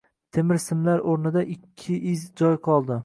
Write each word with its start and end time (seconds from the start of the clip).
Temir 0.37 0.61
simlar 0.63 1.03
o`rnida 1.11 1.43
ikki 1.59 1.99
iz 2.15 2.25
joy 2.43 2.59
qoldi 2.71 2.99